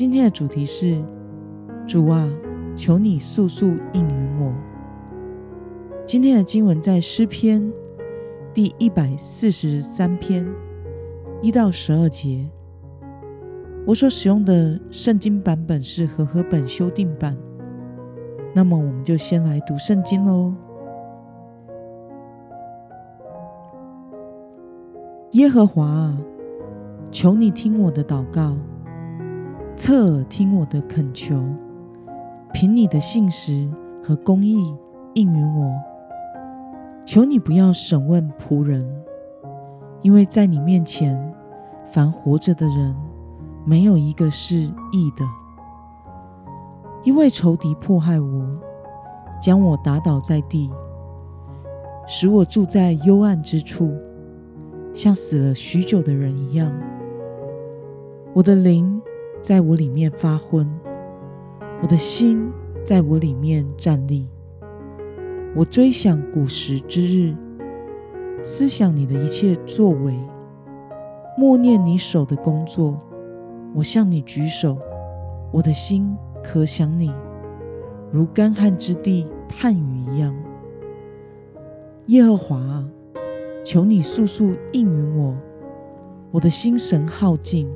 [0.00, 0.98] 今天的主题是：
[1.86, 2.26] 主啊，
[2.74, 4.50] 求你速速应允我。
[6.06, 7.70] 今天的经文在诗篇
[8.54, 10.48] 第一百四十三篇
[11.42, 12.48] 一到十二节。
[13.86, 17.36] 我所使用的圣经版本是和合本修订版。
[18.54, 20.54] 那么，我们就先来读圣经喽。
[25.32, 26.18] 耶和华啊，
[27.12, 28.56] 求你听我的祷告。
[29.80, 31.42] 侧耳听我的恳求，
[32.52, 33.66] 凭你的信实
[34.04, 34.76] 和公义
[35.14, 35.72] 应允我。
[37.06, 38.86] 求你不要审问仆人，
[40.02, 41.18] 因为在你面前，
[41.86, 42.94] 凡活着的人
[43.64, 44.56] 没有一个是
[44.92, 45.24] 义的。
[47.02, 48.52] 因为仇敌迫害我，
[49.40, 50.70] 将我打倒在地，
[52.06, 53.90] 使我住在幽暗之处，
[54.92, 56.70] 像死了许久的人一样。
[58.34, 58.99] 我的灵。
[59.42, 60.68] 在我里面发昏，
[61.82, 62.52] 我的心
[62.84, 64.28] 在我里面站立。
[65.56, 67.34] 我追想古时之日，
[68.44, 70.14] 思想你的一切作为，
[71.38, 72.98] 默念你手的工作。
[73.74, 74.76] 我向你举手，
[75.50, 77.10] 我的心可想你，
[78.12, 80.36] 如干旱之地盼雨一样。
[82.06, 82.86] 耶和华啊，
[83.64, 85.34] 求你速速应允我，
[86.30, 87.66] 我的心神耗尽。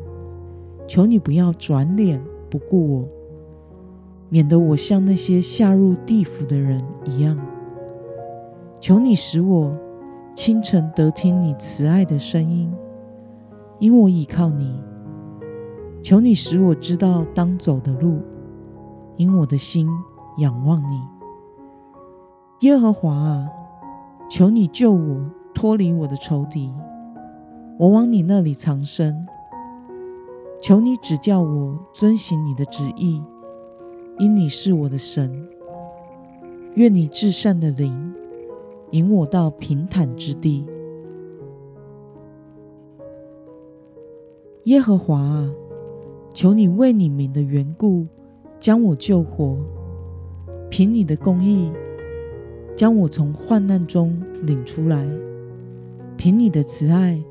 [0.86, 3.08] 求你不要转脸不顾我，
[4.28, 7.38] 免得我像那些下入地府的人一样。
[8.80, 9.72] 求你使我
[10.34, 12.72] 清晨得听你慈爱的声音，
[13.78, 14.78] 因我倚靠你。
[16.02, 18.20] 求你使我知道当走的路，
[19.16, 19.88] 因我的心
[20.36, 21.00] 仰望你。
[22.60, 23.48] 耶和华啊，
[24.28, 26.70] 求你救我脱离我的仇敌，
[27.78, 29.26] 我往你那里藏身。
[30.64, 33.22] 求你指教我遵行你的旨意，
[34.18, 35.46] 因你是我的神。
[36.76, 38.14] 愿你至善的灵
[38.92, 40.64] 引我到平坦之地。
[44.62, 45.52] 耶和华啊，
[46.32, 48.06] 求你为你名的缘故
[48.58, 49.58] 将我救活，
[50.70, 51.70] 凭你的公义
[52.74, 55.06] 将我从患难中领出来，
[56.16, 57.22] 凭你的慈爱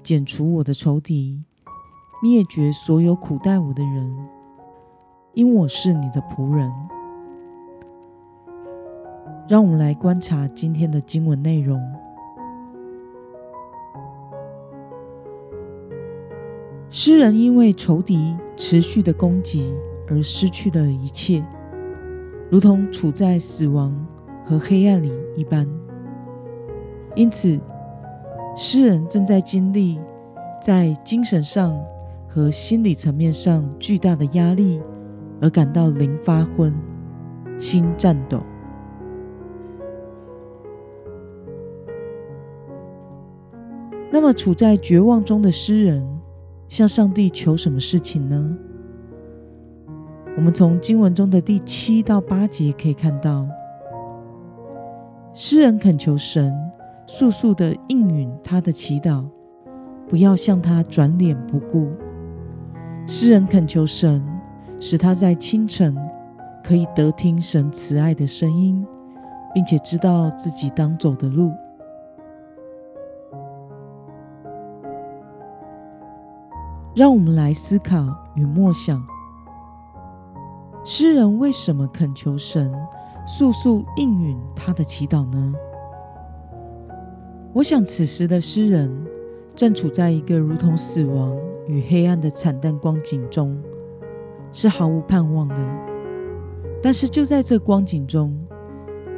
[0.00, 1.42] 剪除我的仇敌。
[2.20, 4.28] 灭绝所有苦待我的人，
[5.34, 6.68] 因我是你的仆人。
[9.46, 11.80] 让我们来观察今天的经文内容。
[16.90, 19.72] 诗人因为仇敌持续的攻击
[20.08, 21.44] 而失去了一切，
[22.50, 23.94] 如同处在死亡
[24.44, 25.68] 和黑暗里一般。
[27.14, 27.60] 因此，
[28.56, 30.00] 诗人正在经历
[30.60, 31.80] 在精神上。
[32.28, 34.80] 和心理层面上巨大的压力，
[35.40, 36.72] 而感到灵发昏、
[37.58, 38.40] 心颤抖。
[44.10, 46.06] 那么，处在绝望中的诗人
[46.68, 48.56] 向上帝求什么事情呢？
[50.36, 53.46] 我们从经文中的第七到八节可以看到，
[55.34, 56.54] 诗人恳求神
[57.06, 59.24] 速速的应允他的祈祷，
[60.08, 61.90] 不要向他转脸不顾。
[63.10, 64.22] 诗人恳求神，
[64.78, 65.96] 使他在清晨
[66.62, 68.86] 可以得听神慈爱的声音，
[69.54, 71.50] 并且知道自己当走的路。
[76.94, 79.02] 让我们来思考与默想：
[80.84, 82.70] 诗人为什么恳求神
[83.26, 85.54] 速速应允他的祈祷呢？
[87.54, 88.94] 我想，此时的诗人
[89.54, 91.34] 正处在一个如同死亡。
[91.68, 93.56] 与黑暗的惨淡光景中，
[94.50, 95.56] 是毫无盼望的。
[96.82, 98.34] 但是就在这光景中，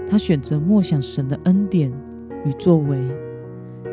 [0.08, 1.92] 他选择默想神的恩典
[2.44, 2.98] 与作为，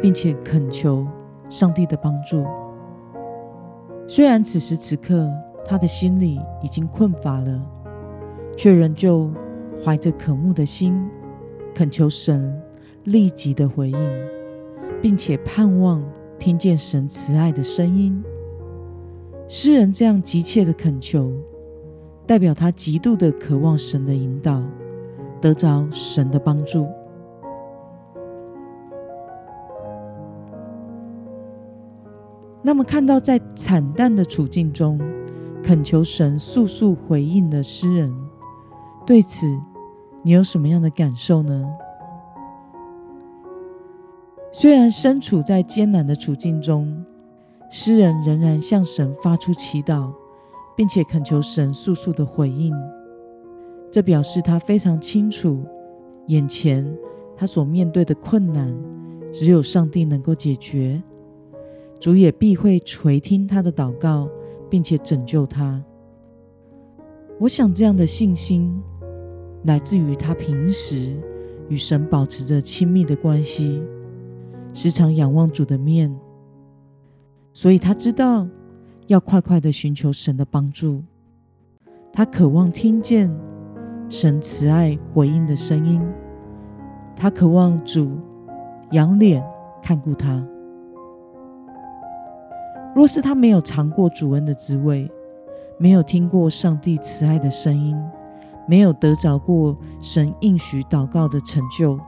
[0.02, 1.06] 并且恳求
[1.50, 2.46] 上帝的帮助。
[4.08, 5.30] 虽然此时此刻
[5.66, 7.62] 他的心里已经困乏了，
[8.56, 9.30] 却仍旧
[9.84, 11.08] 怀着渴慕的心，
[11.76, 12.60] 恳求神
[13.04, 14.10] 立即的回应，
[15.02, 16.02] 并且盼望
[16.40, 18.24] 听见神慈爱的声音。
[19.50, 21.32] 诗人这样急切的恳求，
[22.26, 24.62] 代表他极度的渴望神的引导，
[25.40, 26.86] 得着神的帮助。
[32.62, 35.00] 那么，看到在惨淡的处境中
[35.64, 38.14] 恳求神速速回应的诗人，
[39.06, 39.48] 对此
[40.24, 41.66] 你有什么样的感受呢？
[44.52, 47.06] 虽然身处在艰难的处境中，
[47.70, 50.12] 诗人仍然向神发出祈祷，
[50.76, 52.74] 并且恳求神速速的回应。
[53.92, 55.64] 这表示他非常清楚，
[56.28, 56.98] 眼前
[57.36, 58.76] 他所面对的困难，
[59.32, 61.02] 只有上帝能够解决。
[62.00, 64.30] 主也必会垂听他的祷告，
[64.70, 65.84] 并且拯救他。
[67.40, 68.82] 我想这样的信心
[69.64, 71.16] 来自于他平时
[71.70, 73.82] 与神保持着亲密的关系，
[74.74, 76.16] 时常仰望主的面，
[77.58, 78.48] 所以他知道
[79.08, 81.04] 要快快的寻求神的帮助。
[82.14, 83.36] 他渴望听见
[84.10, 86.00] 神慈爱回应的声音，
[87.16, 88.20] 他渴望主
[88.92, 89.44] 仰脸
[89.82, 90.48] 看顾他。
[92.96, 95.10] 若是他没有尝过主恩的滋味，
[95.80, 97.98] 没有听过上帝慈爱的声音，
[98.68, 102.00] 没有得着过神应许祷告的成就，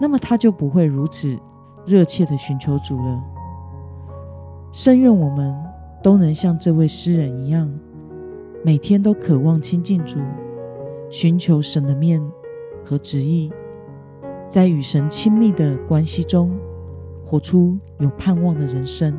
[0.00, 1.36] 那么他就不会如此
[1.84, 3.33] 热切的寻求主了。
[4.76, 5.54] 深愿我们
[6.02, 7.72] 都能像这位诗人一样，
[8.64, 10.18] 每天都渴望亲近主，
[11.08, 12.20] 寻求神的面
[12.84, 13.52] 和旨意，
[14.48, 16.50] 在与神亲密的关系中，
[17.24, 19.16] 活出有盼望的人生。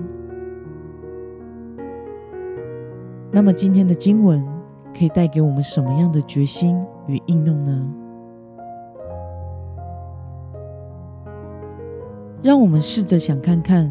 [3.31, 4.45] 那么今天的经文
[4.93, 7.93] 可以带给我们什么样的决心与应用呢？
[12.43, 13.89] 让我们试着想看看，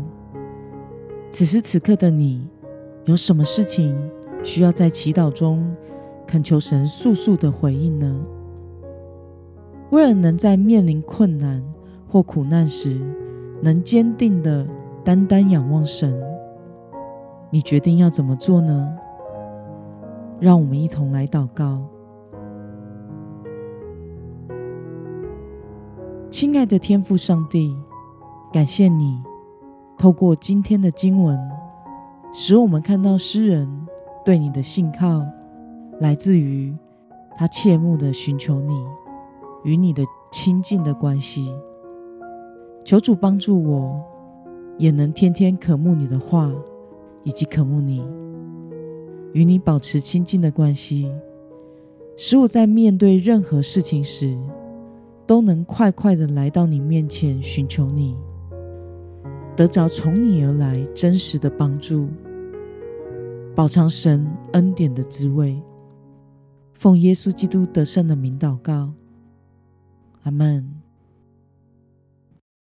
[1.35, 2.49] 此时此刻的你
[3.07, 3.93] 有什么事情
[4.45, 5.69] 需要在祈祷中
[6.29, 8.25] 恳求神速速的回应呢？
[9.91, 11.61] 为了能在面临困难
[12.09, 13.01] 或苦难时，
[13.61, 14.65] 能坚定的
[15.03, 16.17] 单单仰望神，
[17.51, 18.97] 你决定要怎么做呢？
[20.39, 21.83] 让我们一同来祷告，
[26.31, 27.77] 亲爱的天父上帝，
[28.53, 29.21] 感谢你
[29.99, 31.39] 透过今天的经文，
[32.33, 33.69] 使我们看到诗人
[34.25, 35.25] 对你的信靠
[36.01, 36.75] 来自于
[37.37, 38.85] 他切慕的寻求你
[39.65, 41.53] 与你的亲近的关系。
[42.85, 44.03] 求主帮助我，
[44.77, 46.53] 也能天天渴慕你的话，
[47.23, 48.03] 以及渴慕你。
[49.33, 51.11] 与你保持亲近的关系，
[52.17, 54.39] 使我在面对任何事情时，
[55.27, 58.17] 都能快快的来到你面前寻求你，
[59.57, 62.09] 得着从你而来真实的帮助，
[63.55, 65.63] 饱尝神恩典的滋味。
[66.73, 68.93] 奉耶稣基督得胜的名祷告，
[70.23, 70.84] 阿门。